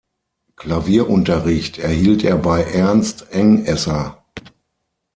[0.55, 4.23] Klavierunterricht erhielt er bei Ernst Engesser.